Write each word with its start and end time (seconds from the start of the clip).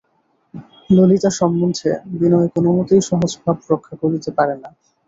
ললিতা 0.89 1.29
সম্বন্ধে 1.39 1.89
বিনয় 2.19 2.49
কোনোমতেই 2.55 3.01
সহজ 3.09 3.31
ভাব 3.41 3.57
রক্ষা 3.71 3.93
করিতে 4.01 4.29
পারে 4.37 4.55
না। 4.61 4.69